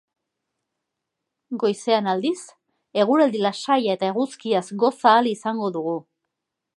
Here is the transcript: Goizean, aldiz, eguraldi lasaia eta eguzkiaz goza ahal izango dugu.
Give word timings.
Goizean, 1.63 2.07
aldiz, 2.13 2.41
eguraldi 3.03 3.43
lasaia 3.45 3.99
eta 3.99 4.09
eguzkiaz 4.15 4.65
goza 4.85 5.11
ahal 5.15 5.31
izango 5.37 5.71
dugu. 5.77 5.95